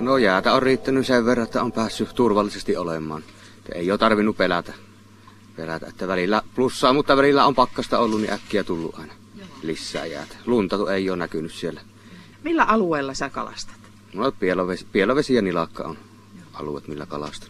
No 0.00 0.16
jäätä 0.16 0.54
on 0.54 0.62
riittänyt 0.62 1.06
sen 1.06 1.26
verran, 1.26 1.46
että 1.46 1.62
on 1.62 1.72
päässyt 1.72 2.14
turvallisesti 2.14 2.76
olemaan. 2.76 3.24
Ei 3.74 3.90
ole 3.90 3.98
tarvinnut 3.98 4.36
pelätä. 4.36 4.72
pelätä 5.56 5.86
että 5.86 6.08
välillä 6.08 6.42
plussaa, 6.54 6.92
mutta 6.92 7.16
välillä 7.16 7.46
on 7.46 7.54
pakkasta 7.54 7.98
ollut, 7.98 8.20
niin 8.20 8.32
äkkiä 8.32 8.64
tullut 8.64 8.98
aina 8.98 9.12
lisää 9.62 10.06
jäätä. 10.06 10.36
Lunta 10.46 10.94
ei 10.94 11.10
ole 11.10 11.16
näkynyt 11.18 11.52
siellä. 11.52 11.80
Millä 12.42 12.64
alueella 12.64 13.14
sä 13.14 13.30
kalastat? 13.30 13.76
No 14.14 14.32
pielovesi, 14.32 14.86
pielovesi 14.92 15.34
ja 15.34 15.42
nilakka 15.42 15.82
on 15.82 15.98
alueet, 16.52 16.88
millä 16.88 17.06
kalastan. 17.06 17.48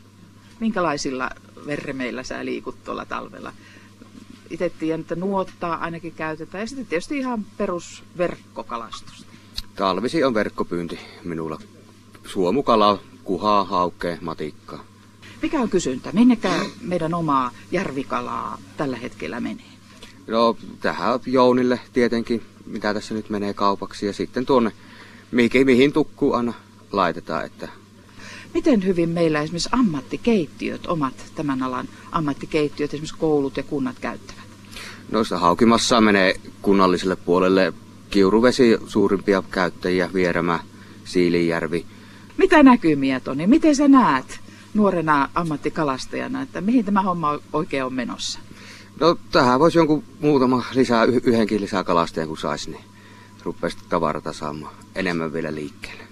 Minkälaisilla 0.61 1.31
verremeillä 1.67 2.23
sä 2.23 2.45
liikut 2.45 2.85
tuolla 2.85 3.05
talvella? 3.05 3.53
Itse 4.51 4.73
tiedän, 4.79 5.01
että 5.01 5.15
nuottaa 5.15 5.77
ainakin 5.77 6.13
käytetään 6.13 6.63
ja 6.63 6.67
sitten 6.67 6.87
tietysti 6.87 7.19
ihan 7.19 7.47
perusverkkokalastusta. 7.57 9.27
Talvisi 9.77 10.25
on 10.25 10.35
verkkopyynti 10.35 11.01
minulla. 11.25 11.59
Suomukala, 12.33 12.99
kuhaa, 13.25 13.65
haukkeen, 13.65 14.19
matikkaa. 14.21 14.85
Mikä 15.43 15.61
on 15.61 15.71
kysyntä? 15.71 16.11
Minnekä 16.13 16.51
meidän 16.81 17.15
omaa 17.15 17.51
järvikalaa 17.73 18.59
tällä 18.77 18.97
hetkellä 18.97 19.41
menee? 19.41 19.65
No 20.27 20.57
tähän 20.81 21.21
Jounille 21.27 21.81
tietenkin, 21.93 22.43
mitä 22.67 22.95
tässä 22.95 23.15
nyt 23.15 23.31
menee 23.31 23.55
kaupaksi. 23.55 24.07
Ja 24.07 24.13
sitten 24.13 24.47
tuonne, 24.47 24.73
mihin, 25.31 25.67
mihin 25.67 25.93
tukkuu 25.93 26.33
aina 26.33 26.53
laitetaan. 26.93 27.45
Että... 27.45 27.69
Miten 28.55 28.85
hyvin 28.85 29.09
meillä 29.09 29.43
esimerkiksi 29.43 29.69
ammattikeittiöt, 29.73 30.87
omat 30.87 31.15
tämän 31.35 31.63
alan 31.63 31.89
ammattikeittiöt, 32.13 32.91
esimerkiksi 32.95 33.19
koulut 33.19 33.57
ja 33.57 33.63
kunnat 33.63 33.99
käyttävät? 33.99 34.45
Noista 35.11 35.39
haukimassa 35.39 36.01
menee 36.01 36.35
kunnalliselle 36.63 37.17
puolelle 37.17 37.73
Kiuruvesi 38.11 38.79
suurimpia 38.87 39.43
käyttäjiä, 39.51 40.11
Vierämä, 40.15 40.61
Siilijärvi. 41.05 41.87
Mitä 42.41 42.63
näkymiä 42.63 43.21
Toni? 43.21 43.47
Miten 43.47 43.77
sä 43.77 43.89
näet 43.89 44.41
nuorena 44.75 45.29
ammattikalastajana, 45.35 46.43
että 46.43 46.61
mihin 46.61 46.85
tämä 46.85 47.03
homma 47.03 47.39
oikein 47.53 47.85
on 47.85 47.95
menossa? 47.95 48.39
No 49.01 49.17
tähän 49.33 49.61
voisi 49.61 49.79
jonkun 49.79 50.05
muutama 50.21 50.65
lisää, 50.75 51.05
yhdenkin 51.05 51.61
lisää 51.61 51.85
kalastajan 51.85 52.29
kun 52.29 52.39
saisi, 52.39 52.71
niin 52.71 52.85
rupeaisi 53.43 53.79
tavarata 53.89 54.33
saamaan 54.33 54.75
enemmän 54.95 55.33
vielä 55.33 55.55
liikkeelle. 55.55 56.03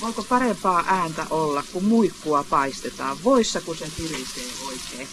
Voiko 0.00 0.22
parempaa 0.28 0.84
ääntä 0.86 1.26
olla, 1.30 1.64
kun 1.72 1.84
muikkua 1.84 2.44
paistetaan 2.50 3.16
voissa, 3.24 3.60
kun 3.60 3.76
se 3.76 3.86
tirisee 3.96 4.68
oikein? 4.68 5.08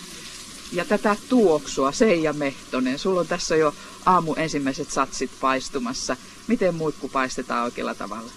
Ja 0.72 0.86
tätä 0.86 1.16
tuoksua, 1.30 1.92
Seija 1.92 2.34
Mehtonen, 2.34 3.00
sulla 3.00 3.20
on 3.20 3.28
tässä 3.28 3.56
jo 3.56 3.74
aamu 4.06 4.34
ensimmäiset 4.34 4.92
satsit 4.92 5.32
paistumassa. 5.42 6.18
Miten 6.48 6.76
muikku 6.76 7.10
paistetaan 7.10 7.64
oikealla 7.64 7.96
tavalla? 7.96 8.32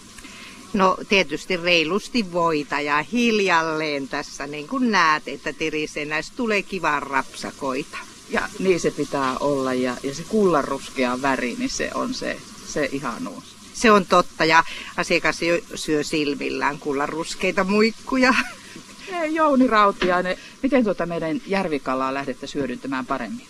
No 0.73 0.97
tietysti 1.09 1.57
reilusti 1.57 2.33
voita 2.33 2.81
ja 2.81 3.03
hiljalleen 3.03 4.09
tässä 4.09 4.47
niin 4.47 4.69
kuin 4.69 4.91
näet, 4.91 5.29
että 5.29 5.53
tirisee 5.53 6.05
näistä 6.05 6.37
tulee 6.37 6.63
kivan 6.63 7.03
rapsakoita. 7.03 7.99
Ja 8.31 8.49
niin 8.59 8.81
se 8.81 8.91
pitää 8.91 9.39
olla 9.39 9.75
ja, 9.75 9.97
ja 10.03 10.15
se 10.15 10.23
kullanruskea 10.29 11.23
väri, 11.23 11.55
niin 11.59 11.71
se 11.71 11.91
on 11.95 12.15
se, 12.15 12.37
se 12.67 12.89
ihanuus. 12.93 13.45
Se 13.75 13.91
on 13.91 14.07
totta 14.07 14.45
ja 14.45 14.65
asiakas 14.97 15.43
jo 15.43 15.59
syö 15.75 16.03
silmillään 16.03 16.79
kullanruskeita 16.79 17.65
muikkuja. 17.65 18.35
Hei 19.13 19.35
Jouni 19.35 19.67
Rautiainen, 19.67 20.37
miten 20.63 20.85
tuota 20.85 21.07
meidän 21.07 21.41
järvikalaa 21.47 22.15
lähdette 22.15 22.47
hyödyntämään 22.55 23.07
paremmin? 23.07 23.47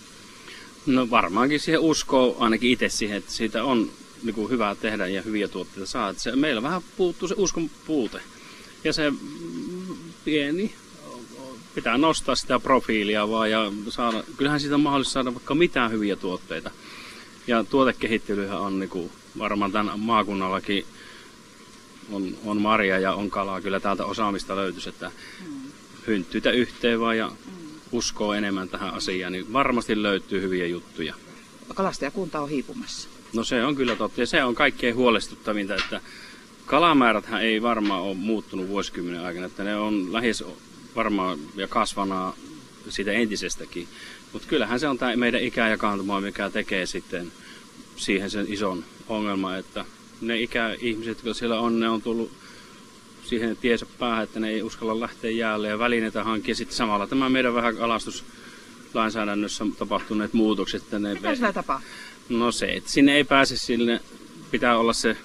No 0.87 1.11
varmaankin 1.11 1.61
siihen 1.61 1.81
uskoo 1.81 2.37
ainakin 2.39 2.71
itse 2.71 2.89
siihen, 2.89 3.19
että 3.19 3.33
siitä 3.33 3.65
on 3.65 3.91
niin 4.23 4.35
kuin 4.35 4.51
hyvää 4.51 4.75
tehdä 4.75 5.07
ja 5.07 5.23
hyviä 5.23 5.49
tuotteita 5.49 5.87
saa. 5.87 6.13
se, 6.13 6.37
meillä 6.37 6.63
vähän 6.63 6.83
puuttuu 6.97 7.29
se 7.29 7.35
uskon 7.39 7.71
puute. 7.87 8.21
Ja 8.85 8.93
se 8.93 9.13
pieni, 10.25 10.75
pitää 11.75 11.99
nostaa 11.99 12.35
sitä 12.35 12.59
profiilia 12.59 13.31
vaan 13.31 13.51
ja 13.51 13.73
saada, 13.89 14.23
kyllähän 14.37 14.61
siitä 14.61 14.75
on 14.75 14.81
mahdollista 14.81 15.13
saada 15.13 15.35
vaikka 15.35 15.55
mitään 15.55 15.91
hyviä 15.91 16.17
tuotteita. 16.17 16.71
Ja 17.47 17.65
tuotekehittelyhän 17.65 18.61
on 18.61 18.79
niin 18.79 18.91
kuin, 18.91 19.11
varmaan 19.39 19.73
tämän 19.73 20.01
maakunnallakin 20.01 20.87
on, 22.11 22.37
on 22.45 22.63
marja 22.63 22.99
ja 22.99 23.13
on 23.13 23.31
kalaa. 23.31 23.61
Kyllä 23.61 23.81
täältä 23.81 24.05
osaamista 24.05 24.57
löytyisi, 24.57 24.89
että 24.89 25.11
hynttyitä 26.07 26.51
yhteen 26.51 27.01
vaan 27.01 27.19
ja 27.19 27.33
uskoo 27.93 28.33
enemmän 28.33 28.69
tähän 28.69 28.95
asiaan, 28.95 29.33
niin 29.33 29.53
varmasti 29.53 30.03
löytyy 30.03 30.41
hyviä 30.43 30.67
juttuja. 30.67 31.15
Kalastajakunta 31.75 32.41
on 32.41 32.49
hiipumassa. 32.49 33.09
No 33.33 33.45
se 33.45 33.65
on 33.65 33.77
kyllä 33.77 33.97
totta 33.97 34.21
ja 34.21 34.27
se 34.27 34.45
on 34.45 34.55
kaikkein 34.55 34.95
huolestuttavinta, 34.95 35.75
että 35.75 36.01
kalamääräthän 36.67 37.43
ei 37.43 37.63
varmaan 37.63 38.03
ole 38.03 38.15
muuttunut 38.15 38.69
vuosikymmenen 38.69 39.21
aikana, 39.21 39.47
että 39.47 39.65
ne 39.65 39.77
on 39.77 40.13
lähes 40.13 40.45
varmaan 40.97 41.39
ja 41.57 41.69
kasvanaa 41.69 42.37
siitä 42.89 43.13
entisestäkin. 43.13 43.89
Mutta 44.33 44.49
kyllähän 44.49 44.81
se 44.81 44.89
on 44.89 44.99
tämä 44.99 45.17
meidän 45.17 45.43
ikäjakaantuma, 45.43 46.21
mikä 46.21 46.51
tekee 46.51 46.87
sitten 46.87 47.33
siihen 47.97 48.31
sen 48.31 48.47
ison 48.49 48.85
ongelman, 49.09 49.59
että 49.59 49.85
ne 50.21 50.41
ikäihmiset, 50.41 51.19
jotka 51.19 51.35
siellä 51.35 51.61
on, 51.61 51.81
ne 51.81 51.89
on 51.89 52.03
tullut 52.03 52.33
siihen 53.25 53.57
tiesä 53.57 53.87
päähän, 53.99 54.25
että 54.25 54.41
ne 54.41 54.49
ei 54.49 54.63
uskalla 54.63 55.01
lähteä 55.01 55.31
jäälle 55.31 55.69
ja 55.69 55.79
välineitä 55.79 56.25
hankkia. 56.25 56.55
Sitten 56.55 56.77
samalla 56.77 57.07
tämä 57.07 57.29
meidän 57.29 57.55
vähän 57.55 57.79
kalastuslainsäädännössä 58.93 59.65
tapahtuneet 59.79 60.33
muutokset. 60.33 60.83
Että 60.83 60.99
ne 60.99 61.15
Mitä 61.15 61.35
siellä 61.35 61.53
tapahtuu? 61.53 61.91
No 62.29 62.53
se, 62.53 62.67
että 62.67 62.91
sinne 62.91 63.15
ei 63.15 63.25
pääse 63.25 63.57
sinne, 63.57 64.01
pitää 64.51 64.79
olla 64.79 64.93
se 64.93 65.17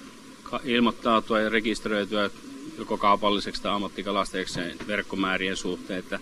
ilmoittautua 0.64 1.40
ja 1.40 1.48
rekisteröityä 1.48 2.30
joko 2.78 2.98
kaupalliseksi 2.98 3.62
tai 3.62 3.72
ammattikalastajaksi 3.72 4.60
verkkomäärien 4.86 5.56
suhteen. 5.56 5.98
Että 5.98 6.18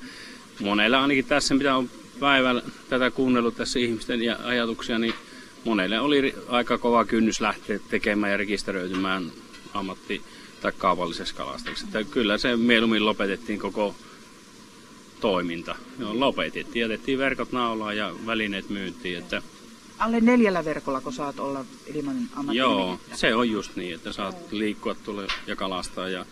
monella 0.60 1.02
ainakin 1.02 1.24
tässä, 1.24 1.54
mitä 1.54 1.76
on 1.76 1.90
päivällä 2.20 2.62
tätä 2.88 3.10
kuunnellut 3.10 3.56
tässä 3.56 3.78
ihmisten 3.78 4.22
ja 4.22 4.38
ajatuksia, 4.44 4.98
niin 4.98 5.14
monelle 5.64 6.00
oli 6.00 6.34
aika 6.48 6.78
kova 6.78 7.04
kynnys 7.04 7.40
lähteä 7.40 7.78
tekemään 7.90 8.30
ja 8.30 8.36
rekisteröitymään 8.36 9.32
ammatti- 9.74 10.22
tai 10.60 10.72
kaupalliseksi 10.78 11.34
kalastajaksi. 11.34 11.84
Että 11.84 12.04
kyllä 12.04 12.38
se 12.38 12.56
mieluummin 12.56 13.06
lopetettiin 13.06 13.58
koko 13.58 13.94
toiminta. 15.20 15.76
Joo, 15.98 16.20
lopetettiin, 16.20 16.80
jätettiin 16.80 17.18
verkot 17.18 17.52
naulaan 17.52 17.96
ja 17.96 18.14
välineet 18.26 18.68
myyntiin. 18.68 19.18
Että 19.18 19.42
Alle 19.98 20.20
neljällä 20.20 20.64
verkolla, 20.64 21.00
kun 21.00 21.12
saat 21.12 21.40
olla 21.40 21.64
ilman 21.94 22.16
Joo, 22.52 23.00
se 23.14 23.34
on 23.34 23.50
just 23.50 23.76
niin, 23.76 23.94
että 23.94 24.12
saat 24.12 24.52
liikkua 24.52 24.94
tuolla 24.94 25.22
ja 25.46 25.56
kalastaa. 25.56 26.08
Ja 26.08 26.26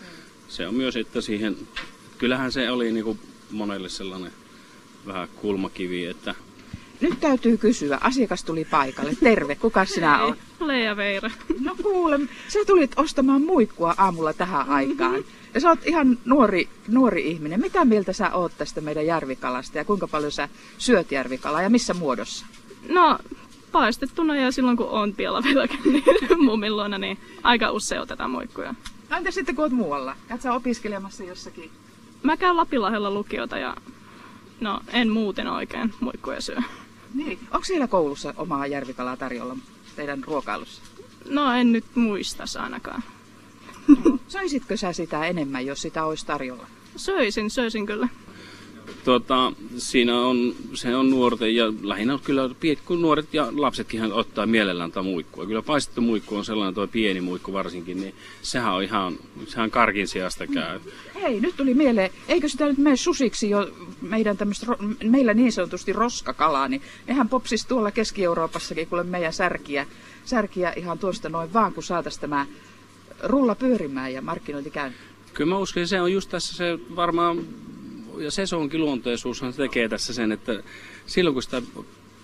se 0.48 0.68
on 0.68 0.74
myös, 0.74 0.96
että 0.96 1.20
siihen, 1.20 1.56
kyllähän 2.18 2.52
se 2.52 2.70
oli 2.70 2.92
niin 2.92 3.04
kuin 3.04 3.18
monelle 3.50 3.88
sellainen 3.88 4.32
vähän 5.06 5.28
kulmakivi, 5.28 6.06
että 6.06 6.34
nyt 7.00 7.20
täytyy 7.20 7.56
kysyä. 7.56 7.98
Asiakas 8.00 8.44
tuli 8.44 8.64
paikalle. 8.64 9.16
Terve, 9.20 9.54
kuka 9.54 9.84
sinä 9.84 10.24
olet? 10.24 10.38
Leija 10.66 10.96
Veira. 10.96 11.30
No 11.60 11.76
kuule, 11.82 12.20
sä 12.48 12.58
tulit 12.66 12.92
ostamaan 12.96 13.42
muikkua 13.42 13.94
aamulla 13.98 14.32
tähän 14.32 14.68
aikaan. 14.68 15.24
Ja 15.54 15.60
sä 15.60 15.68
oot 15.68 15.86
ihan 15.86 16.18
nuori, 16.24 16.68
nuori 16.88 17.30
ihminen. 17.30 17.60
Mitä 17.60 17.84
mieltä 17.84 18.12
sä 18.12 18.34
oot 18.34 18.52
tästä 18.58 18.80
meidän 18.80 19.06
järvikalasta 19.06 19.78
ja 19.78 19.84
kuinka 19.84 20.08
paljon 20.08 20.32
sä 20.32 20.48
syöt 20.78 21.12
järvikalaa 21.12 21.62
ja 21.62 21.70
missä 21.70 21.94
muodossa? 21.94 22.46
No, 22.88 23.18
paistettuna 23.72 24.36
ja 24.36 24.52
silloin 24.52 24.76
kun 24.76 24.88
on 24.88 25.14
Pielavillakin 25.14 25.80
niin 25.84 26.04
mummin 26.44 26.76
luona, 26.76 26.98
niin 26.98 27.18
aika 27.42 27.70
usein 27.70 28.00
otetaan 28.00 28.30
muikkuja. 28.30 28.74
No 29.10 29.16
entä 29.16 29.30
sitten 29.30 29.54
kun 29.54 29.62
oot 29.62 29.72
muualla? 29.72 30.16
Käyt 30.28 30.42
sä 30.42 30.52
opiskelemassa 30.52 31.24
jossakin? 31.24 31.70
Mä 32.22 32.36
käyn 32.36 32.56
Lapinlahdella 32.56 33.10
lukiota 33.10 33.58
ja 33.58 33.76
no 34.60 34.80
en 34.92 35.10
muuten 35.10 35.46
oikein 35.46 35.94
muikkuja 36.00 36.40
syö. 36.40 36.58
Niin. 37.14 37.38
Onko 37.50 37.64
siellä 37.64 37.86
koulussa 37.86 38.34
omaa 38.36 38.66
järvikalaa 38.66 39.16
tarjolla 39.16 39.56
teidän 39.96 40.24
ruokailussa? 40.24 40.82
No 41.28 41.52
en 41.52 41.72
nyt 41.72 41.84
muista 41.94 42.44
ainakaan. 42.62 43.02
Söisitkö 44.28 44.76
sä 44.76 44.92
sitä 44.92 45.26
enemmän, 45.26 45.66
jos 45.66 45.82
sitä 45.82 46.04
olisi 46.04 46.26
tarjolla? 46.26 46.66
Söisin, 46.96 47.50
söisin 47.50 47.86
kyllä. 47.86 48.08
Tuota, 49.04 49.52
siinä 49.76 50.20
on, 50.20 50.54
se 50.74 50.96
on 50.96 51.10
nuorten 51.10 51.56
ja 51.56 51.72
lähinnä 51.82 52.18
kyllä 52.24 52.50
kun 52.84 53.02
nuoret 53.02 53.34
ja 53.34 53.48
lapsetkin 53.56 54.12
ottaa 54.12 54.46
mielellään 54.46 54.90
tätä 54.90 55.02
muikkua. 55.02 55.46
Kyllä 55.46 55.62
paistettu 55.62 56.00
muikku 56.00 56.36
on 56.36 56.44
sellainen 56.44 56.74
tuo 56.74 56.86
pieni 56.86 57.20
muikku 57.20 57.52
varsinkin, 57.52 58.00
niin 58.00 58.14
sehän 58.42 58.74
on 58.74 58.82
ihan, 58.82 59.16
sehän 59.46 59.70
karkin 59.70 60.08
sijasta 60.08 60.46
käy. 60.46 60.80
Hei, 61.14 61.40
nyt 61.40 61.56
tuli 61.56 61.74
mieleen, 61.74 62.10
eikö 62.28 62.48
sitä 62.48 62.66
nyt 62.66 62.78
mene 62.78 62.96
susiksi 62.96 63.50
jo 63.50 63.70
meidän 64.04 64.36
tämmöistä, 64.36 64.66
meillä 65.04 65.34
niin 65.34 65.52
sanotusti 65.52 65.92
roskakalaa, 65.92 66.68
niin 66.68 66.82
nehän 67.06 67.28
popsis 67.28 67.66
tuolla 67.66 67.90
Keski-Euroopassakin, 67.90 68.88
kuule 68.88 69.04
meidän 69.04 69.32
särkiä, 69.32 69.86
särkiä 70.24 70.72
ihan 70.76 70.98
tuosta 70.98 71.28
noin 71.28 71.52
vaan, 71.52 71.74
kun 71.74 71.82
saataisiin 71.82 72.20
tämä 72.20 72.46
rulla 73.22 73.54
pyörimään 73.54 74.12
ja 74.12 74.22
markkinointi 74.22 74.70
käyntiin. 74.70 75.04
Kyllä 75.34 75.48
mä 75.50 75.58
uskon, 75.58 75.86
se 75.86 76.00
on 76.00 76.12
just 76.12 76.30
tässä 76.30 76.56
se 76.56 76.78
varmaan 76.96 77.44
ja 78.18 78.30
sesonkin 78.30 78.80
luonteisuushan 78.80 79.54
tekee 79.54 79.88
tässä 79.88 80.14
sen, 80.14 80.32
että 80.32 80.62
silloin 81.06 81.34
kun 81.34 81.42
sitä 81.42 81.62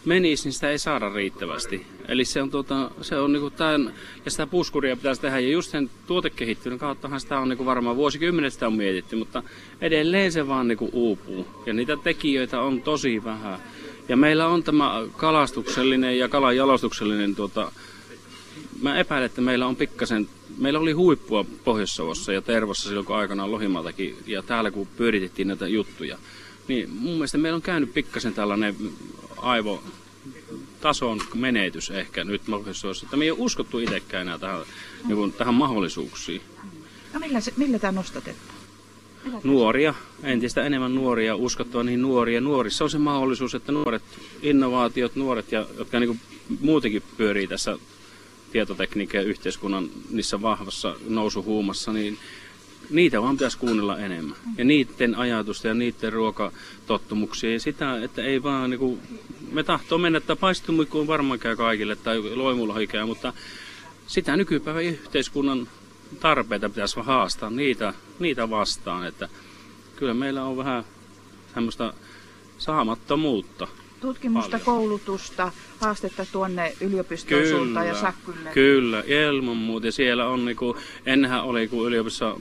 menisi, 0.05 0.44
niin 0.44 0.52
sitä 0.52 0.70
ei 0.70 0.79
saada 0.79 1.08
riittävästi. 1.08 1.87
Eli 2.08 2.25
se 2.25 2.43
on, 2.43 2.50
tuota, 2.50 2.91
se 3.02 3.19
on 3.19 3.32
niinku 3.32 3.50
tämän, 3.50 3.94
ja 4.25 4.31
sitä 4.31 4.47
puskuria 4.47 4.97
pitäisi 4.97 5.20
tehdä, 5.20 5.41
ja 5.41 5.49
just 5.49 5.70
sen 5.70 5.91
tuotekehittelyn 6.06 6.79
kauttahan 6.79 7.20
sitä 7.20 7.38
on 7.38 7.49
niinku 7.49 7.67
varmaan 7.67 7.97
vuosikymmenet 7.97 8.52
sitä 8.52 8.67
on 8.67 8.76
mietitty, 8.76 9.17
mutta 9.17 9.43
edelleen 9.81 10.32
se 10.32 10.49
vaan 10.49 10.69
niinku 10.69 10.91
uupuu. 10.93 11.47
Ja 11.67 11.73
niitä 11.73 11.97
tekijöitä 11.97 12.61
on 12.61 12.82
tosi 12.82 13.25
vähän. 13.25 13.58
Ja 14.08 14.17
meillä 14.17 14.47
on 14.47 14.62
tämä 14.62 15.02
kalastuksellinen 15.17 16.19
ja 16.19 16.29
kalajalostuksellinen 16.29 17.35
tuota, 17.35 17.73
mä 18.82 18.97
epäilen, 18.97 19.26
että 19.26 19.41
meillä 19.41 19.67
on 19.67 19.76
pikkasen, 19.76 20.29
meillä 20.58 20.79
oli 20.79 20.93
huippua 20.93 21.44
Pohjois-Savossa 21.64 22.32
ja 22.32 22.43
Tervossa 22.43 22.88
silloin, 22.88 23.06
kun 23.06 23.17
aikanaan 23.17 23.52
Lohimaltakin, 23.52 24.17
ja 24.26 24.43
täällä 24.43 24.70
kun 24.70 24.88
pyöritettiin 24.97 25.49
näitä 25.49 25.69
juttuja, 25.69 26.19
niin 26.69 26.91
mun 26.91 27.12
mielestä 27.12 27.38
meillä 27.38 27.56
on 27.56 27.62
käynyt 27.62 27.94
pikkasen 27.94 28.35
tällainen 28.35 28.76
aivotason 29.42 31.20
menetys 31.34 31.90
ehkä 31.90 32.25
nyt 32.25 32.42
Pohjois-Savossa, 32.50 33.06
että 33.06 33.16
me 33.16 33.25
ei 33.25 33.31
ole 33.31 33.38
uskottu 33.40 33.78
itsekään 33.78 34.22
enää 34.22 34.38
tähän, 34.38 34.60
niin 35.06 35.16
kuin, 35.16 35.32
tähän 35.32 35.54
mahdollisuuksiin. 35.54 36.42
No 37.12 37.20
millä, 37.20 37.40
se, 37.40 37.52
millä 37.56 37.78
tämä 37.78 37.92
nostatetaan? 37.92 38.60
Nuoria, 39.44 39.94
entistä 40.22 40.64
enemmän 40.64 40.94
nuoria, 40.94 41.37
uskottua 41.37 41.82
niin 41.82 42.02
nuoria. 42.02 42.40
Nuorissa 42.40 42.84
on 42.84 42.90
se 42.90 42.98
mahdollisuus, 42.98 43.54
että 43.54 43.72
nuoret 43.72 44.02
innovaatiot, 44.42 45.16
nuoret, 45.16 45.52
ja, 45.52 45.66
jotka 45.78 46.00
niin 46.00 46.08
kuin 46.08 46.20
muutenkin 46.60 47.02
pyörii 47.16 47.46
tässä 47.46 47.78
tietotekniikan 48.52 49.20
ja 49.20 49.26
yhteiskunnan 49.26 49.90
niissä 50.10 50.42
vahvassa 50.42 50.96
nousuhuumassa, 51.08 51.92
niin 51.92 52.19
niitä 52.90 53.22
vaan 53.22 53.37
pitäisi 53.37 53.58
kuunnella 53.58 53.98
enemmän. 53.98 54.37
Ja 54.56 54.64
niiden 54.64 55.14
ajatusta 55.14 55.69
ja 55.69 55.75
niiden 55.75 56.12
ruokatottumuksia 56.12 57.52
ja 57.52 57.60
sitä, 57.60 58.04
että 58.04 58.22
ei 58.22 58.42
vaan 58.42 58.70
niinku, 58.70 58.98
me 59.52 59.62
tahtoo 59.62 59.98
mennä, 59.98 60.16
että 60.16 60.37
paistumikku 60.37 60.98
on 60.98 61.06
varmaan 61.06 61.38
käy 61.38 61.56
kaikille 61.56 61.96
tai 61.96 62.22
loimulla 62.34 62.75
käy, 62.88 63.06
mutta 63.06 63.32
sitä 64.06 64.37
nykypäivän 64.37 64.84
yhteiskunnan 64.84 65.69
tarpeita 66.20 66.69
pitäisi 66.69 66.96
vaan 66.96 67.06
haastaa 67.06 67.50
niitä, 67.50 67.94
niitä 68.19 68.50
vastaan, 68.50 69.06
että 69.06 69.28
kyllä 69.96 70.14
meillä 70.14 70.44
on 70.44 70.56
vähän 70.56 70.84
semmoista 71.54 71.94
saamattomuutta. 72.58 73.69
Tutkimusta, 74.00 74.50
Paljon. 74.50 74.64
koulutusta, 74.64 75.52
haastetta 75.81 76.26
tuonne 76.32 76.76
yliopistoon 76.81 77.75
ja 77.87 78.00
Sakkylle. 78.00 78.50
Kyllä, 78.54 79.02
ilman 79.06 79.56
muuta. 79.56 79.90
Siellä 79.90 80.26
on 80.26 80.44
niinku, 80.44 80.76
ennenhän 81.06 81.44
oli, 81.44 81.69
kun 81.69 81.87
yliopistossa 81.87 82.37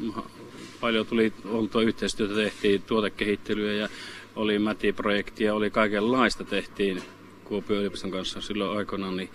paljon 0.81 1.06
tuli 1.06 1.34
oltua 1.46 1.81
yhteistyötä, 1.81 2.36
tehtiin 2.36 2.81
tuotekehittelyä 2.81 3.74
ja 3.74 3.90
oli 4.36 4.60
mätiprojektia, 4.60 5.56
oli 5.56 5.70
kaikenlaista 5.70 6.44
tehtiin 6.44 7.02
Kuopion 7.44 7.80
yliopiston 7.80 8.12
kanssa 8.12 8.42
silloin 8.42 8.78
aikoinaan, 8.78 9.18
niin 9.18 9.30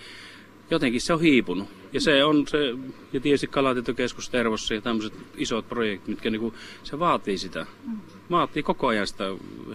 jotenkin 0.70 1.00
se 1.00 1.12
on 1.12 1.20
hiipunut. 1.20 1.69
Ja 1.93 2.00
se 2.00 2.25
on 2.25 2.49
se, 2.49 2.58
ja 3.12 3.20
tietysti 3.20 3.46
kalatietokeskus 3.46 4.31
Tervossa 4.31 4.75
ja 4.75 4.81
tämmöiset 4.81 5.12
isot 5.37 5.69
projektit, 5.69 6.08
mitkä 6.08 6.31
niinku, 6.31 6.55
se 6.82 6.99
vaatii 6.99 7.38
sitä. 7.38 7.67
Vaatii 8.31 8.62
koko 8.62 8.87
ajan 8.87 9.06
sitä 9.06 9.25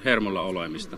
hermolla 0.05 0.41
olemista. 0.41 0.97